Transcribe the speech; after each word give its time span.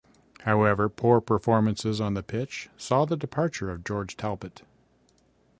However, 0.45 0.89
poor 0.89 1.21
performances 1.21 2.01
on 2.01 2.15
the 2.15 2.23
pitch 2.23 2.71
saw 2.75 3.05
the 3.05 3.15
departure 3.15 3.69
of 3.69 3.83
George 3.83 4.17
Talbot. 4.17 4.63